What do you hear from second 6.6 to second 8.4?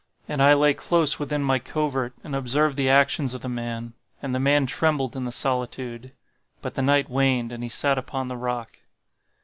the night waned and he sat upon the